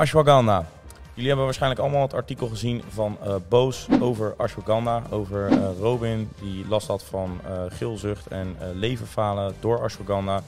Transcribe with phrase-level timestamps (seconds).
[0.00, 0.66] Ashwagandha.
[1.08, 5.02] Jullie hebben waarschijnlijk allemaal het artikel gezien van uh, Boos over ashwagandha.
[5.10, 10.42] Over uh, Robin die last had van uh, geelzucht en leverfalen door ashwagandha.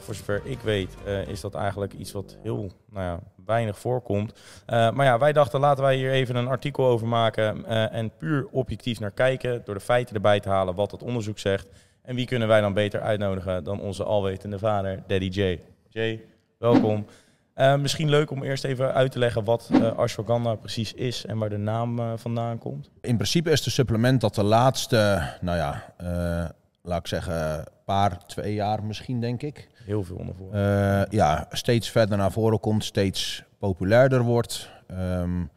[0.00, 4.32] voor zover ik weet is dat eigenlijk iets wat heel nou ja, weinig voorkomt.
[4.66, 9.00] maar ja, wij dachten laten wij hier even een artikel over maken en puur objectief
[9.00, 9.62] naar kijken.
[9.64, 11.68] Door de feiten erbij te halen wat het onderzoek zegt.
[12.02, 15.60] En wie kunnen wij dan beter uitnodigen dan onze alwetende vader, Daddy J.
[15.88, 16.24] Jay,
[16.58, 17.06] welkom.
[17.56, 21.38] Uh, misschien leuk om eerst even uit te leggen wat uh, ashwagandha precies is en
[21.38, 22.90] waar de naam uh, vandaan komt.
[23.00, 25.84] In principe is het een supplement dat de laatste, nou ja,
[26.82, 29.68] laat ik zeggen, paar, twee jaar misschien denk ik.
[29.84, 31.06] Heel veel onder voren.
[31.10, 34.70] ja, steeds verder naar voren komt, steeds populairder wordt.
[34.90, 35.50] Um,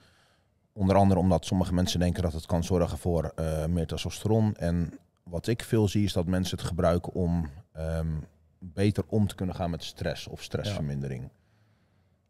[0.74, 3.34] onder andere omdat sommige mensen denken dat het kan zorgen voor
[3.70, 4.56] meer testosteron.
[4.56, 8.26] En wat ik veel zie is dat mensen het gebruiken om um,
[8.60, 11.22] beter om te kunnen gaan met stress of stressvermindering.
[11.22, 11.45] Ja.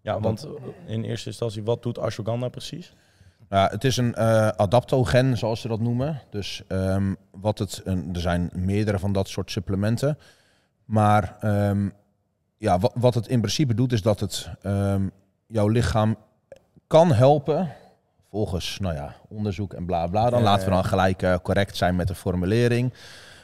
[0.06, 0.48] Ja, want
[0.86, 2.94] in eerste instantie, wat doet ashwagandha precies?
[3.50, 6.22] Ja, het is een uh, adaptogen, zoals ze dat noemen.
[6.30, 10.18] Dus um, wat het, een, er zijn meerdere van dat soort supplementen.
[10.86, 11.94] Maar um,
[12.58, 15.12] ja, wat, wat, het in principe doet, is dat het um,
[15.48, 16.18] jouw lichaam
[16.88, 17.72] kan helpen.
[18.30, 20.30] Volgens nou ja, onderzoek en bla bla.
[20.30, 22.94] Dan laten we dan gelijk uh, correct zijn met de formulering.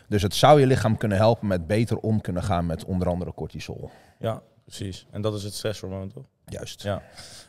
[0.07, 3.33] Dus het zou je lichaam kunnen helpen met beter om kunnen gaan met onder andere
[3.33, 3.89] cortisol.
[4.19, 4.41] Ja,
[4.77, 5.05] precies.
[5.11, 6.23] En dat is het stresshormoon, toch?
[6.45, 6.83] Juist.
[6.83, 7.01] Ja.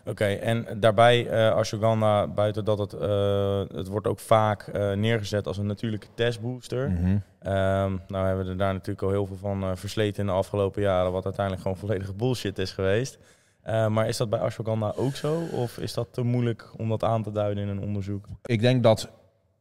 [0.04, 5.46] Oké, en daarbij uh, ashwagandha, buiten dat het, uh, het wordt ook vaak uh, neergezet
[5.46, 6.88] als een natuurlijke testbooster.
[6.88, 7.12] Mm -hmm.
[7.52, 10.82] um, nou hebben we er daar natuurlijk al heel veel van versleten in de afgelopen
[10.82, 13.18] jaren, wat uiteindelijk gewoon volledige bullshit is geweest.
[13.64, 15.42] maar is dat bij ashwagandha ook zo?
[15.52, 18.26] Of is dat te moeilijk om dat aan te duiden in een onderzoek?
[18.42, 19.10] Ik denk dat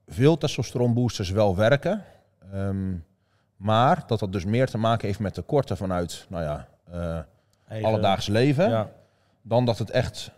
[0.08, 2.03] veel testosteronboosters wel werken.
[2.53, 3.06] Um,
[3.56, 6.68] maar dat dat dus meer te maken heeft met tekorten vanuit, nou ja,
[7.72, 8.69] Eigen, alledaags leven.
[8.69, 8.89] Ja
[9.41, 10.31] dan dat het echt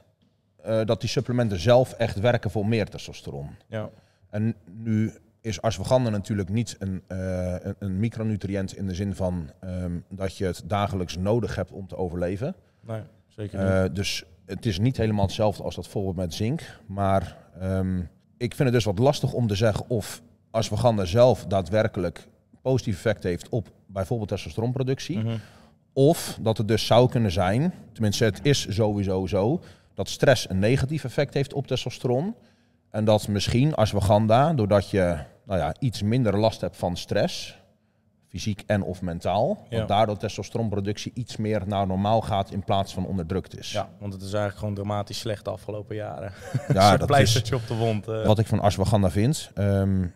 [0.65, 3.49] uh, dat die supplementen zelf echt werken voor meer testosteron.
[3.67, 3.89] Ja.
[4.29, 9.49] En nu is ashwagandha natuurlijk niet een, uh, een, een, micronutriënt in de zin van
[9.63, 12.55] um, dat je het dagelijks nodig hebt om te overleven.
[12.81, 13.89] Nee, zeker niet.
[13.89, 16.79] Uh, dus het is niet helemaal hetzelfde als dat bijvoorbeeld met zink.
[16.85, 20.21] Maar um, ik vind het dus wat lastig om te zeggen of
[20.51, 22.27] ashwagandha zelf daadwerkelijk
[22.61, 25.17] positief effect heeft op bijvoorbeeld testosteronproductie.
[25.17, 25.39] Mm -hmm.
[25.93, 29.61] Of dat het dus zou kunnen zijn, tenminste het is sowieso zo,
[29.93, 32.35] dat stress een negatief effect heeft op testosteron.
[32.89, 37.61] En dat misschien ashwagandha, doordat je nou ja, iets minder last hebt van stress,
[38.27, 39.77] fysiek en of mentaal, ja.
[39.79, 43.71] dat daardoor testosteronproductie iets meer naar normaal gaat in plaats van onderdrukt is.
[43.71, 46.31] Ja, want het is eigenlijk gewoon dramatisch slecht de afgelopen jaren.
[46.73, 48.07] Ja, dat is op de wond.
[48.07, 48.25] Uh.
[48.25, 49.51] Wat ik van ashwagandha vind.
[49.55, 50.13] Um,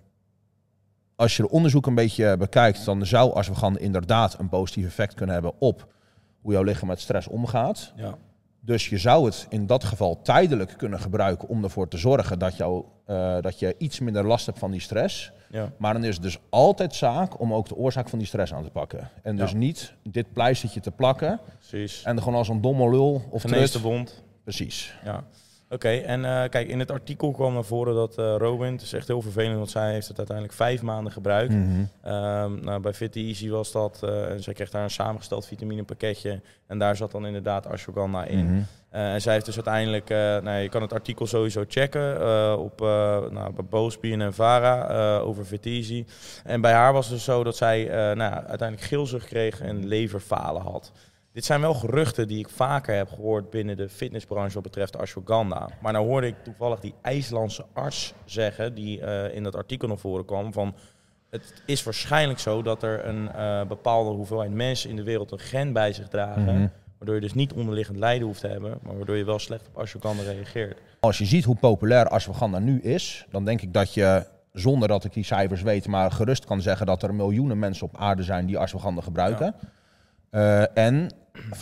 [1.18, 5.34] als je de onderzoek een beetje bekijkt, dan zou ashwagandha inderdaad een positief effect kunnen
[5.34, 5.88] hebben op
[6.42, 7.94] hoe jouw lichaam met stress omgaat.
[7.96, 8.18] Ja.
[8.60, 12.58] Dus je zou het in dat geval tijdelijk kunnen gebruiken om ervoor te zorgen dat,
[12.58, 15.32] jou, uh, dat je iets minder last hebt van die stress.
[15.50, 15.72] Ja.
[15.78, 18.64] Maar dan is het dus altijd zaak om ook de oorzaak van die stress aan
[18.64, 19.10] te pakken.
[19.24, 19.58] En dus ja.
[19.58, 21.40] niet dit pleistertje te plakken.
[21.58, 22.04] Precies.
[22.04, 24.24] En gewoon als een domme lul of Genees de wond.
[24.44, 24.94] Precies.
[25.04, 25.24] Ja.
[25.70, 28.82] Oké, okay, en uh, kijk, in het artikel kwam naar voren dat uh, Robin, het
[28.82, 31.54] is echt heel vervelend, want zij heeft het uiteindelijk vijf maanden gebruikt.
[31.54, 32.14] Mm -hmm.
[32.14, 36.42] um, nou, bij Fit Easy was dat, uh, en zij kreeg daar een samengesteld vitaminepakketje
[36.68, 38.46] en daar zat dan inderdaad ashwagandha in.
[38.46, 38.66] Mm -hmm.
[38.90, 40.10] en zij heeft dus uiteindelijk,
[40.44, 42.20] nou, je kan het artikel sowieso checken
[42.60, 42.80] op
[43.32, 46.06] nou, bij Boospien en Vara over Fit Easy.
[46.44, 50.62] En bij haar was het dus zo dat zij nou, uiteindelijk geelzucht kreeg en leverfalen
[50.62, 50.92] had.
[51.38, 55.70] Dit zijn wel geruchten die ik vaker heb gehoord binnen de fitnessbranche wat betreft ashwagandha.
[55.82, 59.98] Maar nou hoorde ik toevallig die IJslandse arts zeggen, die uh, in dat artikel naar
[59.98, 60.76] voren kwam, van
[61.30, 65.40] het is waarschijnlijk zo dat er een uh, bepaalde hoeveelheid mensen in de wereld een
[65.40, 66.72] gen bij zich dragen, mm -hmm.
[66.98, 69.78] waardoor je dus niet onderliggend lijden hoeft te hebben, maar waardoor je wel slecht op
[69.78, 70.80] ashwagandha reageert.
[71.00, 75.04] Als je ziet hoe populair ashwagandha nu is, dan denk ik dat je zonder dat
[75.04, 78.46] ik die cijfers weet, maar gerust kan zeggen dat er miljoenen mensen op aarde zijn
[78.46, 79.56] die ashwagandha gebruiken.
[79.62, 79.76] Ja.
[80.32, 81.10] Uh, en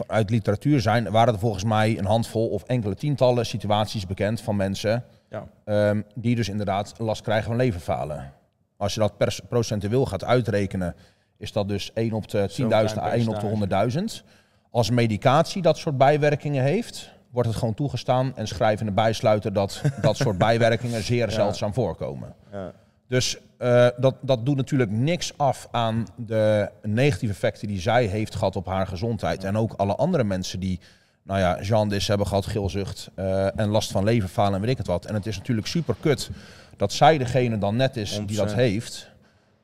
[0.08, 4.56] uit literatuur zijn, waren er volgens mij een handvol of enkele tientallen situaties bekend van
[4.56, 5.48] mensen ja.
[5.90, 8.34] um, die dus inderdaad last krijgen van leverfalen.
[8.78, 10.96] Als je dat per procentueel gaat uitrekenen,
[11.38, 12.68] is dat dus 1 op de 10.000
[12.98, 14.26] à 1 op de 100.000.
[14.72, 19.82] Als medicatie dat soort bijwerkingen heeft, wordt het gewoon toegestaan en schrijven erbij sluiten dat
[20.02, 21.34] dat soort bijwerkingen zeer ja.
[21.34, 22.36] zeldzaam voorkomen.
[22.52, 22.74] Ja.
[23.08, 28.36] Dus uh, dat, dat doet natuurlijk niks af aan de negatieve effecten die zij heeft
[28.36, 29.44] gehad op haar gezondheid.
[29.44, 30.80] En ook alle andere mensen die,
[31.24, 34.88] nou ja, jaundice hebben gehad, geelzucht uh, en last van leverfalen en weet ik het
[34.88, 35.06] wat.
[35.06, 36.30] En het is natuurlijk super kut
[36.78, 39.10] dat zij degene dan net is die dat heeft.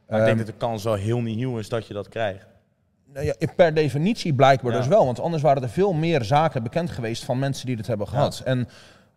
[0.08, 2.46] Maar ik denk dat de kans wel heel nihil is dat je dat krijgt.
[3.14, 4.78] Nou ja, per definitie blijkbaar Ja.
[4.78, 5.06] dus wel.
[5.06, 8.42] Want anders waren er veel meer zaken bekend geweest van mensen die dit hebben gehad.
[8.46, 8.70] En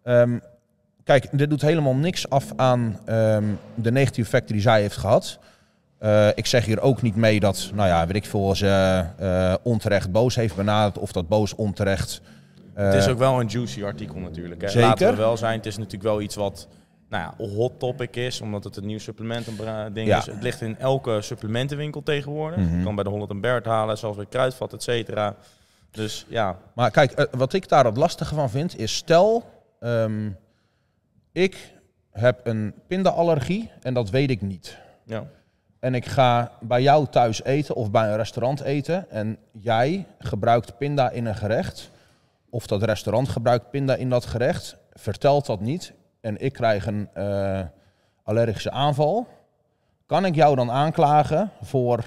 [0.03, 0.39] ehm,
[1.05, 5.39] kijk, dit doet helemaal niks af aan ehm, de negatieve effecten die zij heeft gehad.
[5.99, 9.55] Eh, ik zeg hier ook niet mee dat, nou ja, weet ik veel, ze eh,
[9.63, 12.21] onterecht boos heeft benaderd of dat boos onterecht.
[12.75, 14.61] eh, Het is ook wel een juicy artikel natuurlijk.
[14.61, 14.69] Hè.
[14.69, 14.89] Zeker.
[14.89, 15.57] Laten we wel zijn.
[15.57, 16.69] Het is natuurlijk wel iets wat
[17.09, 20.19] nou ja, hot topic is, omdat het een nieuw supplementending Ja.
[20.19, 20.27] is.
[20.27, 22.59] Het ligt in elke supplementenwinkel tegenwoordig.
[22.59, 22.79] Mhm.
[22.79, 25.35] Je kan bij de Holland Bert halen, zoals bij Kruidvat, et cetera.
[25.91, 29.45] Dus ja, Maar kijk, eh, wat ik daar het lastige van vind is, stel,
[29.81, 30.29] ehm,
[31.35, 31.75] ik
[32.11, 34.79] heb een pindaallergie en dat weet ik niet.
[35.05, 35.27] ja.
[35.79, 40.79] En ik ga bij jou thuis eten of bij een restaurant eten en jij gebruikt
[40.79, 41.91] pinda in een gerecht,
[42.51, 47.09] of dat restaurant gebruikt pinda in dat gerecht, vertelt dat niet en ik krijg een
[47.15, 47.61] eh,
[48.23, 49.29] allergische aanval,
[50.07, 52.05] kan ik jou dan aanklagen voor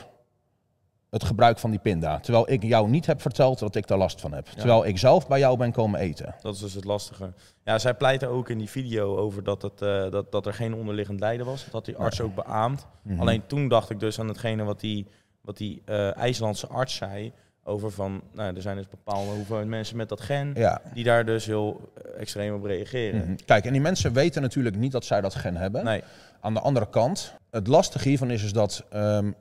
[1.09, 2.19] het gebruik van die pinda?
[2.19, 4.45] Terwijl ik jou niet heb verteld dat ik daar last van heb.
[4.45, 6.36] Terwijl ik zelf bij jou ben komen eten.
[6.42, 7.33] Dat is dus het lastige.
[7.63, 10.74] Ja, zij pleitte ook in die video over dat, het, eh, dat, dat er geen
[10.74, 11.63] onderliggend lijden was.
[11.63, 12.88] Dat had die arts ook beaamd.
[13.01, 13.19] Mhm.
[13.19, 15.07] Alleen toen dacht ik dus aan hetgene wat die,
[15.42, 17.33] wat die eh, IJslandse arts zei.
[17.63, 20.53] Over van, nou, er zijn dus bepaalde hoeveelheid mensen met dat gen.
[20.56, 20.81] Ja.
[20.94, 23.19] Die daar dus heel eh, extreem op reageren.
[23.19, 23.36] Mhm.
[23.45, 25.83] Kijk, en die mensen weten natuurlijk niet dat zij dat gen hebben.
[25.83, 26.03] Nee,
[26.39, 29.31] Aan de andere kant, het lastige hiervan is, is dat ehm,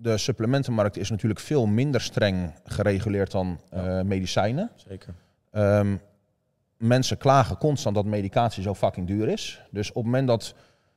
[0.00, 4.70] de supplementenmarkt is natuurlijk veel minder streng gereguleerd dan eh, medicijnen.
[4.88, 5.14] zeker.
[5.50, 5.96] Ehm,
[6.76, 9.60] mensen klagen constant dat medicatie zo fucking duur is.
[9.70, 10.54] Dus op het moment dat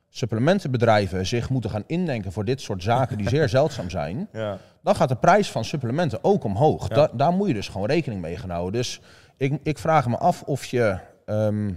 [0.10, 4.58] supplementenbedrijven zich moeten gaan indenken voor dit soort zaken die zeer zeldzaam zijn, Ja.
[4.84, 6.90] dan gaat de prijs van supplementen ook omhoog.
[6.90, 6.96] Ja.
[6.96, 8.74] Da- daar moet je dus gewoon rekening mee gaan houden.
[8.74, 9.02] Dus
[9.38, 11.74] ik, ik vraag me af of je ehm,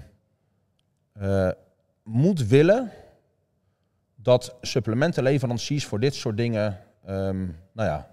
[1.12, 1.48] eh,
[2.02, 2.90] moet willen
[4.14, 7.40] dat supplementenleveranciers voor dit soort dingen ehm,
[7.72, 8.08] nou ja,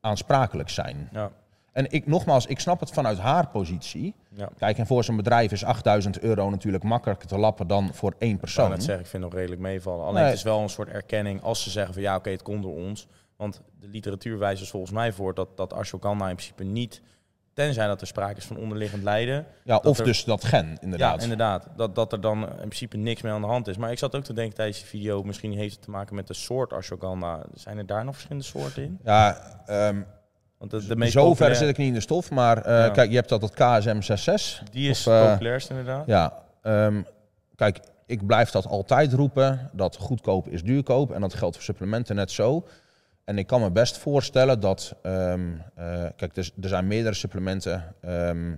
[0.00, 1.08] aansprakelijk zijn.
[1.12, 1.30] Ja.
[1.72, 4.14] En ik, nogmaals, ik snap het vanuit haar positie.
[4.28, 4.48] Ja.
[4.58, 8.34] Kijk, en voor zo'n bedrijf is 8000 euro natuurlijk makkelijker te lappen dan voor één
[8.34, 8.70] Ik persoon.
[8.70, 10.02] net zeggen, ik vind het nog redelijk meevallen.
[10.04, 10.24] Alleen Nee.
[10.24, 12.74] het is wel een soort erkenning als ze zeggen van ja, oké, het komt door
[12.76, 13.06] ons.
[13.36, 17.02] Want de literatuur wijst dus volgens mij voor dat, dat ashwagandha in principe niet,
[17.54, 19.46] tenzij dat er sprake is van onderliggend lijden.
[19.64, 21.16] Ja, dat of er- dus dat gen, inderdaad.
[21.16, 21.66] Ja, inderdaad.
[21.76, 23.76] Dat, dat er dan in principe niks mee aan de hand is.
[23.76, 26.26] Maar ik zat ook te denken tijdens die video, misschien heeft het te maken met
[26.26, 27.42] de soort ashwagandha.
[27.54, 28.98] Zijn er daar nog verschillende soorten in?
[29.04, 30.00] Ja, ehm,
[30.58, 32.88] Want de, de meest Zover zit ik niet in de stof, maar eh, Ja.
[32.88, 34.68] kijk, je hebt dat het KSM 66.
[34.70, 36.06] Die is eh, populairst inderdaad.
[36.06, 37.02] Ja, ehm,
[37.56, 42.16] kijk, ik blijf dat altijd roepen, dat goedkoop is duurkoop en dat geldt voor supplementen
[42.16, 42.66] net zo.
[43.24, 47.94] En ik kan me best voorstellen dat, ehm, eh, kijk, dus, er zijn meerdere supplementen
[48.00, 48.54] ehm,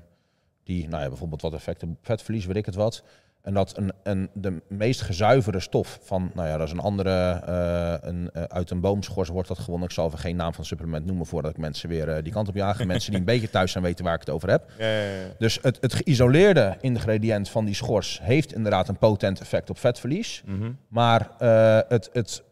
[0.65, 3.03] die, nou ja, bijvoorbeeld wat effecten op vetverlies, weet ik het wat.
[3.43, 7.43] En dat een, een, de meest gezuiverde stof van, nou ja, dat is een andere,
[7.47, 9.89] eh, een, eh, uit een boomschors wordt dat gewonnen.
[9.89, 12.55] Ik zal even geen naam van supplement noemen voordat ik mensen weer die kant op
[12.55, 12.85] jaag.
[12.85, 14.71] mensen die een beetje thuis zijn weten waar ik het over heb.
[14.79, 15.27] Ja, ja, ja.
[15.39, 20.43] Dus het, het geïsoleerde ingrediënt van die schors heeft inderdaad een potent effect op vetverlies.
[20.47, 20.71] Mhm.
[20.89, 21.31] Maar
[21.89, 22.43] het, het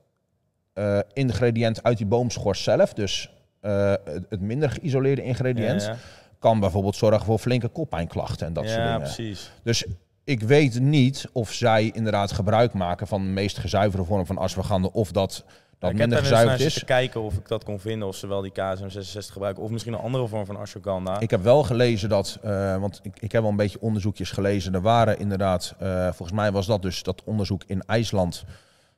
[0.74, 3.30] eh, ingrediënt uit die boomschors zelf, dus
[3.60, 5.96] eh, het, het minder geïsoleerde ingrediënt, Ja, ja.
[6.38, 9.00] kan bijvoorbeeld zorgen voor flinke koppijnklachten en dat soort ja dingen.
[9.00, 9.52] precies.
[9.62, 9.84] Dus
[10.24, 14.88] ik weet niet of zij inderdaad gebruik maken van de meest gezuiverde vorm van ashwagandha
[14.92, 15.44] of dat
[15.78, 16.84] dat ik heb minder naar gezuiverd is.
[16.84, 19.92] kijken of ik dat kon vinden, of ze wel die KSM 66 gebruiken, of misschien
[19.92, 21.20] een andere vorm van ashwagandha.
[21.20, 24.74] Ik heb wel gelezen dat, eh, want ik, ik heb wel een beetje onderzoekjes gelezen.
[24.74, 25.74] Er waren inderdaad,
[26.04, 28.44] volgens mij was dat dus dat onderzoek in IJsland,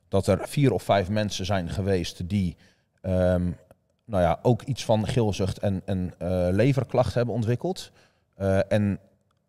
[0.07, 2.57] dat er vier of vijf mensen zijn geweest die
[3.01, 3.51] ehm,
[4.05, 7.91] nou ja, ook iets van geelzucht en, en eh, leverklachten hebben ontwikkeld.
[8.35, 8.99] Eh, en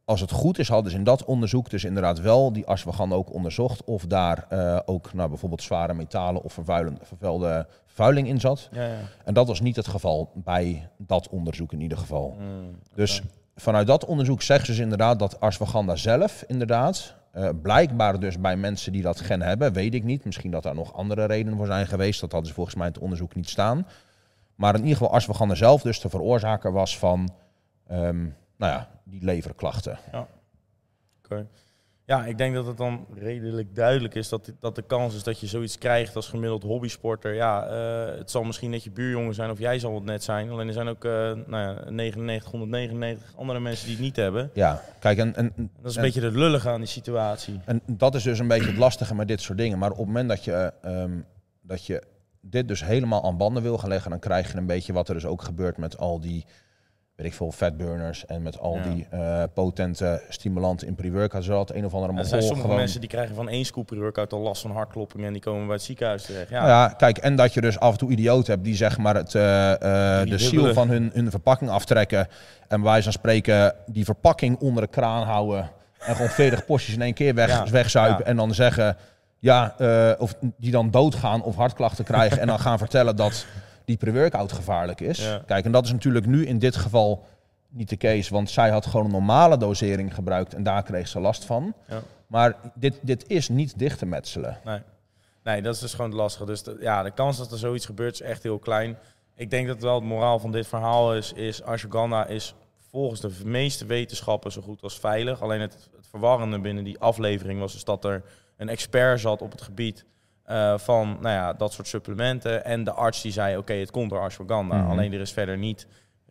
[0.05, 3.33] als het goed is, hadden ze in dat onderzoek dus inderdaad wel die ashwagandha ook
[3.33, 8.69] onderzocht of daar eh, ook nou, bijvoorbeeld zware metalen of vervuilende, vervuilde vervuiling in zat.
[8.73, 8.99] Ja, ja.
[9.25, 12.37] En dat was niet het geval bij dat onderzoek in ieder geval.
[12.39, 13.23] Mm, Dus
[13.57, 18.57] vanuit dat onderzoek zeggen ze dus inderdaad dat ashwagandha zelf inderdaad, eh, blijkbaar dus bij
[18.57, 20.25] mensen die dat gen hebben, weet ik niet.
[20.25, 22.21] Misschien dat daar nog andere redenen voor zijn geweest.
[22.21, 23.87] Dat hadden ze volgens mij in het onderzoek niet staan.
[24.55, 27.35] Maar in ieder geval ashwagandha zelf dus de veroorzaker was van,
[27.87, 28.23] ehm,
[28.57, 29.99] nou ja, die leverklachten.
[31.25, 31.47] Oké.
[32.09, 35.41] Ja, ik denk dat het dan redelijk duidelijk is dat, dat de kans is dat
[35.41, 37.35] je zoiets krijgt als gemiddeld hobbysporter.
[37.35, 40.51] Ja, eh, het zal misschien net je buurjongen zijn of jij zal het net zijn.
[40.51, 41.13] Alleen er zijn ook eh
[41.47, 44.51] nou ja, 99, 199 andere mensen die het niet hebben.
[44.55, 47.61] Ja, kijk, en, en, Dat is een en- beetje het lullige aan die situatie.
[47.65, 49.79] En dat is dus een beetje het lastige met dit soort dingen.
[49.79, 51.13] Maar op het moment dat je, ehm,
[51.63, 52.03] dat je
[52.41, 55.15] dit dus helemaal aan banden wil gaan leggen, dan krijg je een beetje wat er
[55.15, 56.45] dus ook gebeurt met al die
[57.19, 58.83] weet ik veel, fatburners en met al Ja.
[58.83, 61.45] die eh, potente stimulanten in pre-workout.
[61.45, 62.77] Zodat een of andere Er zijn sommige gewoon...
[62.77, 65.75] mensen die krijgen van één scoop pre-workout al last van hartkloppingen en die komen bij
[65.75, 66.49] het ziekenhuis terecht.
[66.51, 68.99] Ja, Nou ja, kijk, en dat je dus af en toe idioten hebt die zeg
[68.99, 72.29] maar het, eh, eh, Die de ziel van hun, hun verpakking aftrekken.
[72.69, 75.71] En wijze van spreken die verpakking onder de kraan houden.
[75.99, 78.25] En gewoon 40 postjes in één keer weg, Ja, wegzuipen.
[78.25, 78.31] ja.
[78.31, 78.97] En dan zeggen,
[79.39, 79.75] ja,
[80.19, 82.41] of die dan doodgaan of hartklachten krijgen.
[82.41, 83.47] en dan gaan vertellen dat
[83.89, 85.19] die pre-workout gevaarlijk is.
[85.25, 85.43] Ja.
[85.47, 87.27] Kijk, en dat is natuurlijk nu in dit geval
[87.69, 88.33] niet de case.
[88.33, 91.75] Want zij had gewoon een normale dosering gebruikt en daar kreeg ze last van.
[91.89, 92.03] Ja.
[92.27, 94.59] Maar dit, dit is niet dicht te metselen.
[94.65, 94.81] Nee.
[95.43, 96.47] nee, dat is dus gewoon het lastige.
[96.47, 98.99] Dus de, ja, de kans dat er zoiets gebeurt is echt heel klein.
[99.35, 102.55] Ik denk dat wel het moraal van dit verhaal is, is ashwagandha is
[102.91, 105.43] volgens de meeste wetenschappen zo goed als veilig.
[105.43, 108.23] Alleen het, het verwarrende binnen die aflevering was dus dat er
[108.57, 110.05] een expert zat op het gebied
[110.49, 112.65] eh, van nou ja, dat soort supplementen.
[112.65, 114.77] En de arts die zei, oké, het komt door ashwagandha.
[114.77, 114.91] Mhm.
[114.91, 115.87] Alleen er is verder niet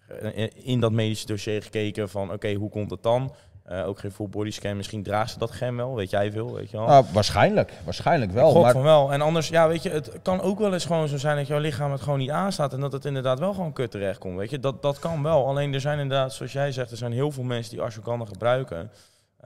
[0.08, 3.34] eh, in dat medische dossier gekeken van, oké, hoe komt het dan?
[3.64, 4.78] Eh, ook geen full body scan.
[4.78, 6.88] Misschien draagt ze dat gen wel, weet jij veel, weet je wel.
[6.88, 8.62] Nou, waarschijnlijk, waarschijnlijk wel.
[8.62, 9.14] Maar van wel.
[9.14, 11.60] En anders, ja, weet je, het kan ook wel eens gewoon zo zijn dat jouw
[11.60, 14.38] lichaam het gewoon niet aanstaat en dat het inderdaad wel gewoon kut terecht komt.
[14.38, 15.48] Weet je, dat, dat kan wel.
[15.48, 18.92] Alleen er zijn inderdaad, zoals jij zegt, er zijn heel veel mensen die ashwagandha gebruiken.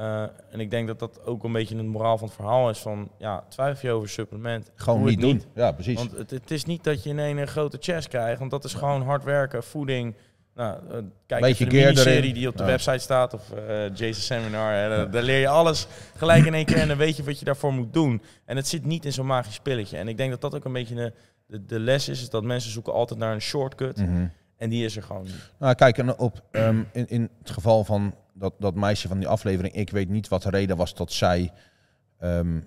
[0.01, 2.77] Eh, en ik denk dat dat ook een beetje het moraal van het verhaal is
[2.79, 5.43] van, ja, twijfel je over supplement, Gewoon niet doen.
[5.55, 5.95] Ja, precies.
[5.95, 8.73] Want het, het is niet dat je ineens een grote chest krijgt, want dat is
[8.73, 10.15] gewoon hard werken, voeding.
[10.55, 12.69] Nou, eh, kijk Beetje de miniserie die op de Ja.
[12.69, 14.73] website staat of eh Jason Seminar.
[14.73, 17.39] Hè, daar- Daar leer je alles gelijk in één keer en dan weet je wat
[17.39, 18.21] je daarvoor moet doen.
[18.45, 19.97] En het zit niet in zo'n magisch pilletje.
[19.97, 21.13] En ik denk dat dat ook een beetje de,
[21.45, 23.97] de, de les is, is dat mensen zoeken altijd naar een shortcut.
[23.97, 24.25] Mhm.
[24.57, 25.51] En die is er gewoon niet.
[25.59, 29.27] Nou, kijk, en op, ehm, in, in het geval van dat, dat meisje van die
[29.27, 31.51] aflevering, ik weet niet wat de reden was dat zij
[32.19, 32.59] ehm,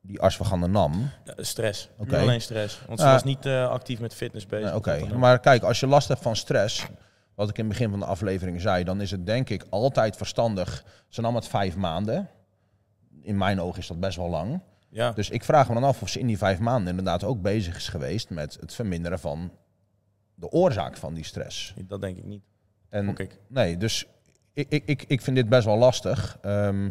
[0.00, 1.10] die ashwagandha nam.
[1.36, 1.88] Stress.
[2.08, 2.82] Alleen stress.
[2.86, 4.74] Want ze was niet eh, actief met fitness bezig.
[4.74, 6.86] Oké, maar kijk, als je last hebt van stress,
[7.34, 10.16] wat ik in het begin van de aflevering zei, dan is het denk ik altijd
[10.16, 10.84] verstandig.
[11.08, 12.28] Ze nam het vijf maanden.
[13.22, 14.60] In mijn ogen is dat best wel lang.
[14.88, 15.12] Ja.
[15.12, 17.76] Dus ik vraag me dan af of ze in die vijf maanden inderdaad ook bezig
[17.76, 19.52] is geweest met het verminderen van
[20.34, 21.74] de oorzaak van die stress.
[21.86, 22.42] Dat denk ik niet.
[22.88, 23.38] En ik.
[23.48, 24.06] nee, dus
[24.68, 26.38] ik, ik, ik, vind dit best wel lastig.
[26.42, 26.84] Ehm,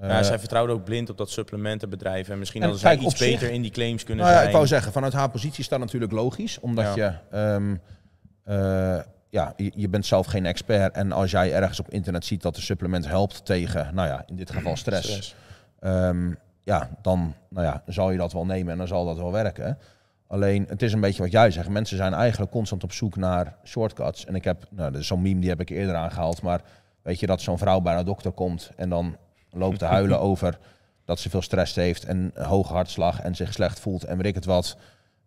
[0.00, 2.28] Ja, eh, zij vertrouwde ook blind op dat supplementenbedrijf.
[2.28, 4.50] En misschien En hadden zij iets zich- beter in die claims kunnen Nou ja, zijn.
[4.50, 6.60] ik wou zeggen, vanuit haar positie is dat natuurlijk logisch.
[6.60, 7.76] Omdat je, ehm,
[8.44, 8.98] eh,
[9.30, 10.94] ja, je, je bent zelf geen expert.
[10.94, 14.36] En als jij ergens op internet ziet dat een supplement helpt tegen, nou ja, in
[14.36, 15.34] dit geval stress.
[15.80, 16.32] ehm,
[16.62, 19.78] ja, dan nou ja, zal je dat wel nemen en dan zal dat wel werken.
[20.26, 21.68] Alleen, het is een beetje wat jij zegt.
[21.68, 24.24] Mensen zijn eigenlijk constant op zoek naar shortcuts.
[24.26, 26.42] En ik heb, nou, zo'n meme die heb ik eerder aangehaald.
[26.42, 26.60] Maar
[27.04, 29.16] weet je dat zo'n vrouw bij een dokter komt en dan
[29.50, 30.58] loopt te huilen over
[31.04, 34.34] dat ze veel stress heeft en hoge hartslag en zich slecht voelt en weet ik
[34.34, 34.76] het wat.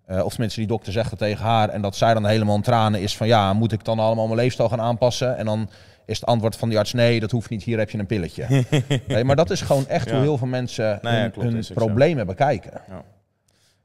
[0.06, 2.62] Eh, of tenminste, die dokter zegt het tegen haar en dat zij dan helemaal in
[2.62, 5.38] tranen is van ja, moet ik dan allemaal mijn leefstijl gaan aanpassen?
[5.38, 5.70] En dan
[6.06, 8.64] is het antwoord van die arts nee, dat hoeft niet, hier heb je een pilletje.
[9.08, 10.14] nee, maar dat is gewoon echt Ja.
[10.14, 12.82] hoe heel veel mensen Nee, ja, hun, klopt, problemen bekijken.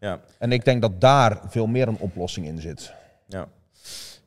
[0.00, 0.20] Ja.
[0.38, 2.92] En ik denk dat daar veel meer een oplossing in zit.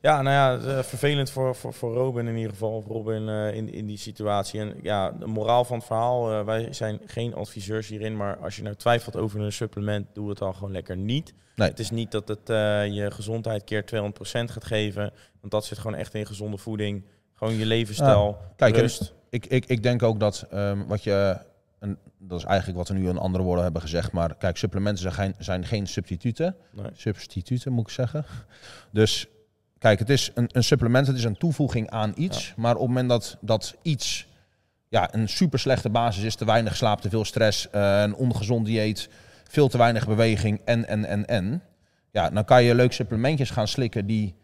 [0.00, 0.22] Ja.
[0.22, 2.84] Nou ja, eh, vervelend voor, voor, voor Robin in ieder geval.
[2.88, 4.60] Robin eh, in, in die situatie.
[4.60, 6.32] En ja, de moraal van het verhaal.
[6.32, 8.16] eh, wij zijn geen adviseurs hierin.
[8.16, 11.34] Maar als je nou twijfelt over een supplement, doe het dan gewoon lekker niet.
[11.56, 11.68] Nee.
[11.68, 12.40] Het is niet dat het
[12.92, 15.12] je gezondheid keer 200% gaat geven.
[15.40, 17.04] Want dat zit gewoon echt in gezonde voeding.
[17.34, 19.14] Gewoon je levensstijl, kijk, rust.
[19.30, 21.38] Ik, ik, ik denk ook dat ehm, wat je,
[21.78, 25.02] en dat is eigenlijk wat we nu in andere woorden hebben gezegd, maar kijk, supplementen
[25.02, 26.56] zijn geen, zijn geen substituten.
[26.70, 26.90] Nee.
[26.92, 28.24] Substituten moet ik zeggen.
[28.90, 29.28] Dus
[29.78, 32.54] kijk, het is een, een supplement, het is een toevoeging aan iets.
[32.56, 34.26] Maar op het moment dat, dat iets
[34.88, 38.66] ja, een super slechte basis is, te weinig slaap, te veel stress, eh, een ongezond
[38.66, 39.08] dieet,
[39.48, 41.62] veel te weinig beweging en, en, en, en.
[42.10, 44.34] Ja, dan kan je leuk supplementjes gaan slikken die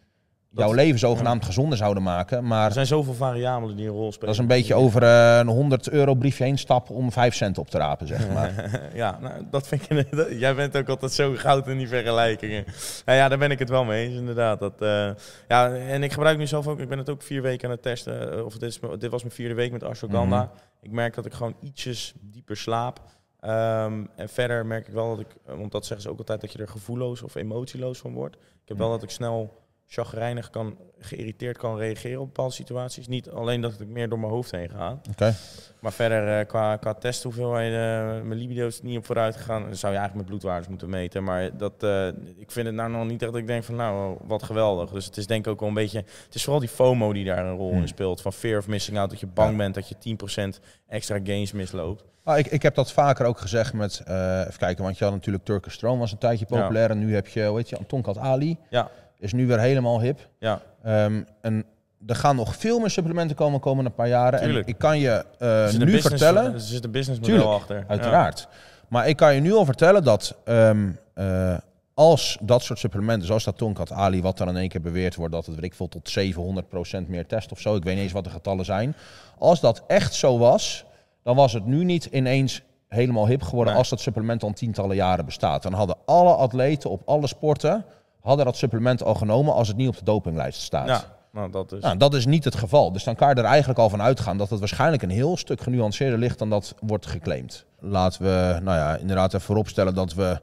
[0.55, 2.47] jouw leven zogenaamd gezonder zouden maken.
[2.47, 4.27] Maar Er zijn zoveel variabelen die een rol spelen.
[4.27, 7.59] dat is een beetje over eh, een 100 euro briefje heen stappen om 5 cent
[7.59, 8.71] op te rapen, zeg maar.
[8.95, 10.17] ja, nou, dat vind ik.
[10.17, 12.65] dat- Jij bent ook altijd zo goud in die vergelijkingen.
[13.05, 14.59] Nou ja, daar ben ik het wel mee eens, inderdaad.
[14.59, 15.11] Dat, eh,
[15.49, 16.79] ja, en ik gebruik nu zelf ook.
[16.81, 18.33] Ik ben het ook vier weken aan het testen.
[18.33, 20.51] eh, Of dit, is, dit was mijn vierde week met ashwagandha.
[20.81, 23.01] Ik merk dat ik gewoon ietsjes dieper slaap.
[23.41, 26.53] Ehm, en verder merk ik wel dat ik, want dat zeggen ze ook altijd, dat
[26.53, 28.35] je er gevoelloos of emotieloos van wordt.
[28.37, 33.09] Ik heb wel dat ik snel chagrijnig kan, geïrriteerd kan reageren op bepaalde situaties.
[33.09, 35.09] Niet alleen dat het meer door mijn hoofd heen gaat.
[35.11, 35.35] Oké.
[35.79, 37.81] Maar verder, eh, qua, qua testhoeveelheden,
[38.17, 39.63] eh, mijn libido is niet op vooruit gegaan.
[39.63, 41.25] Dan zou je eigenlijk met bloedwaardes moeten meten.
[41.25, 44.17] Maar dat, eh, ik vind het nou nog niet echt dat ik denk van, nou,
[44.25, 44.91] wat geweldig.
[44.91, 45.99] Dus het is denk ik ook wel een beetje...
[46.25, 47.81] Het is vooral die FOMO die daar een rol Hmm.
[47.81, 48.21] in speelt.
[48.21, 49.57] Van fear of missing out, dat je bang Ja.
[49.57, 52.05] bent dat je 10% extra gains misloopt.
[52.25, 55.13] Nou, ik, ik heb dat vaker ook gezegd met, eh, even kijken, want je had
[55.13, 56.61] natuurlijk Turkish Stroom was een tijdje Ja.
[56.61, 56.91] populair.
[56.91, 58.57] En nu heb je, heet je, Tonkat Ali.
[58.71, 58.91] Ja.
[59.23, 60.29] Is nu weer helemaal hip.
[60.39, 61.65] Ja, Ehm, en
[62.07, 64.41] er gaan nog veel meer supplementen komen de komende paar jaren.
[64.41, 64.67] Tuurlijk.
[64.67, 66.53] En ik kan je eh, nu business- vertellen...
[66.53, 67.85] Er zit een businessmodel Tuurlijk, achter.
[67.89, 68.49] Uiteraard.
[68.89, 71.57] Maar ik kan je nu al vertellen dat ehm, eh,
[71.95, 75.33] als dat soort supplementen, zoals dat Tonkat Ali, wat dan in één keer beweerd wordt
[75.33, 78.13] dat het weet ik veel tot 700% meer test of zo, ik weet niet eens
[78.13, 78.95] wat de getallen zijn.
[79.39, 80.85] Als dat echt zo was,
[81.23, 83.79] dan was het nu niet ineens helemaal hip geworden Nee.
[83.83, 85.63] als dat supplement al tientallen jaren bestaat.
[85.63, 87.85] Dan hadden alle atleten op alle sporten
[88.23, 90.89] hadden dat supplement al genomen als het niet op de dopinglijst staat.
[90.89, 91.81] Ja, nou dat is.
[91.83, 92.93] Nou, dat is niet het geval.
[92.93, 95.61] Dus dan kan je er eigenlijk al van uitgaan dat het waarschijnlijk een heel stuk
[95.61, 97.65] genuanceerder ligt dan dat wordt geclaimd.
[97.81, 100.41] Laten we nou ja, inderdaad even vooropstellen dat we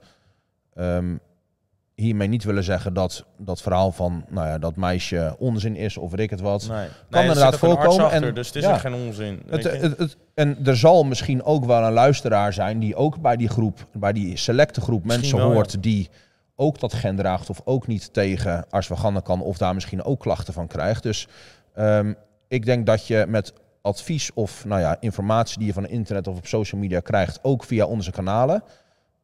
[0.75, 1.15] ehm,
[1.95, 6.11] hiermee niet willen zeggen dat dat verhaal van nou ja, dat meisje onzin is of
[6.11, 6.67] weet ik het wat.
[6.67, 6.77] nee.
[6.77, 8.71] kan Nee, er inderdaad voorkomen achter, en- dus het is ja.
[8.71, 9.41] echt geen onzin.
[9.49, 13.85] Het, en er zal misschien ook wel een luisteraar zijn die ook bij die groep,
[13.93, 15.53] bij die selecte groep Misschien mensen wel, ja.
[15.53, 16.09] hoort die
[16.59, 20.53] ook dat gen draagt of ook niet tegen ashwagandha kan of daar misschien ook klachten
[20.53, 21.03] van krijgt.
[21.03, 21.27] Dus
[21.73, 22.13] ehm,
[22.47, 26.37] ik denk dat je met advies of nou ja, informatie die je van internet of
[26.37, 28.63] op social media krijgt, ook via onze kanalen,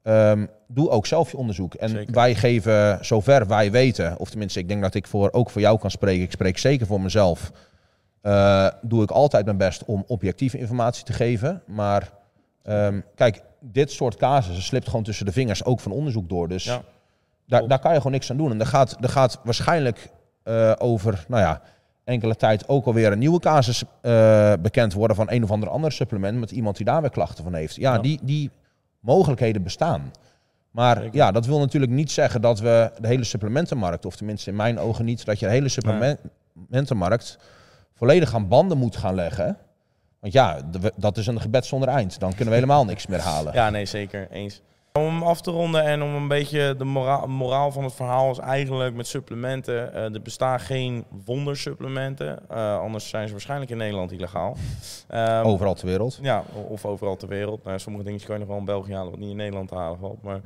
[0.04, 1.74] ehm, doe ook zelf je onderzoek.
[1.74, 2.14] En Zeker.
[2.14, 5.80] wij geven zover wij weten, of tenminste ik denk dat ik voor, ook voor jou
[5.80, 7.52] kan spreken, ik spreek zeker voor mezelf,
[8.22, 11.62] eh, doe ik altijd mijn best om objectieve informatie te geven.
[11.68, 12.12] Maar
[12.64, 16.48] ehm, kijk, dit soort casussen slipt gewoon tussen de vingers ook van onderzoek door.
[16.48, 16.82] Dus Ja,
[17.46, 18.52] daar, daar kan je gewoon niks aan doen.
[18.52, 20.10] En er gaat, er gaat waarschijnlijk
[20.44, 21.62] eh, over, nou ja,
[22.04, 25.92] enkele tijd ook alweer een nieuwe casus eh, bekend worden van een of ander ander
[25.92, 27.76] supplement met iemand die daar weer klachten van heeft.
[27.76, 28.00] Ja, Ja.
[28.00, 28.52] Die, die
[29.00, 30.12] mogelijkheden bestaan.
[30.72, 31.16] Maar Zeker.
[31.16, 34.80] ja, dat wil natuurlijk niet zeggen dat we de hele supplementenmarkt, of tenminste in mijn
[34.80, 37.38] ogen niet, dat je de hele supplementenmarkt
[37.94, 39.58] volledig aan banden moet gaan leggen.
[40.20, 40.62] Want ja,
[40.96, 42.20] dat is een gebed zonder eind.
[42.20, 43.54] Dan kunnen we helemaal niks meer halen.
[43.54, 44.28] Ja, nee, zeker.
[44.32, 44.62] Eens.
[45.00, 48.32] Om hem af te ronden en om een beetje de mora moraal van het verhaal
[48.32, 49.94] is eigenlijk met supplementen.
[49.94, 52.50] eh, er bestaan geen wondersupplementen.
[52.50, 54.58] eh, anders zijn ze waarschijnlijk in Nederland illegaal.
[55.08, 56.20] Ehm, Overal ter wereld.
[56.22, 57.64] Ja, of overal ter wereld.
[57.64, 60.00] Nou, sommige dingen kan je nog wel in België halen, wat niet in Nederland halen
[60.00, 60.22] valt.
[60.24, 60.40] Maar,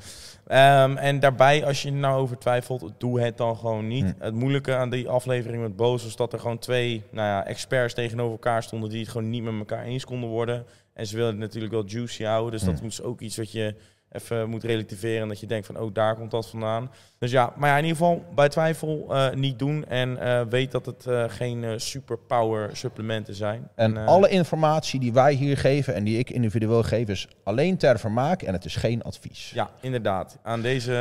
[0.47, 4.03] Ehm, en daarbij, als je er nou over twijfelt, doe het dan gewoon niet.
[4.17, 4.23] Hm.
[4.23, 7.93] Het moeilijke aan die aflevering met Boos was dat er gewoon twee nou ja, experts
[7.93, 10.65] tegenover elkaar stonden die het gewoon niet met elkaar eens konden worden.
[10.93, 12.85] En ze wilden het natuurlijk wel juicy houden, dus dat Hm.
[12.85, 13.75] is ook iets wat je
[14.11, 15.27] even moet relativeren.
[15.27, 16.91] Dat je denkt van, oh, daar komt dat vandaan.
[17.19, 19.85] Dus ja, maar ja, in ieder geval bij twijfel eh, niet doen.
[19.85, 23.69] En eh, weet dat het eh, geen eh, superpower supplementen zijn.
[23.75, 27.99] En alle informatie die wij hier geven en die ik individueel geef, is alleen ter
[27.99, 29.51] vermaak en het is geen advies.
[29.53, 30.37] Ja, inderdaad.
[30.43, 30.91] Aan deze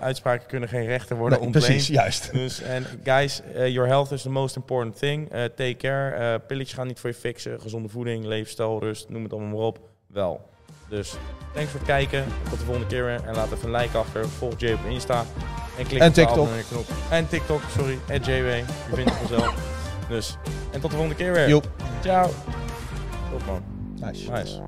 [0.00, 1.66] uitspraken kunnen geen rechten worden Nee, ontleend.
[1.66, 2.32] precies, juist.
[2.32, 5.28] Dus, en guys, your health is the most important thing.
[5.54, 6.38] Take care.
[6.38, 7.60] Pilletjes gaan niet voor je fixen.
[7.60, 9.78] Gezonde voeding, leefstijl, rust, noem het allemaal maar op.
[10.06, 10.48] Wel.
[10.88, 11.14] Dus,
[11.54, 12.24] thanks voor het kijken.
[12.50, 13.20] Tot de volgende keer weer.
[13.24, 14.28] En laat even een like achter.
[14.28, 15.24] Volg Jay op Insta.
[15.78, 16.36] En klik En op de TikTok.
[16.38, 16.84] abonneerknop.
[17.10, 17.98] En TikTok, sorry.
[18.06, 18.28] En JW.
[18.28, 19.54] Je vindt het vanzelf.
[20.08, 20.36] Dus,
[20.72, 21.48] en tot de volgende keer weer.
[21.48, 21.68] Joep.
[22.02, 22.30] Ciao.
[23.30, 23.62] Top man.
[24.00, 24.30] Nice.
[24.30, 24.60] Nice.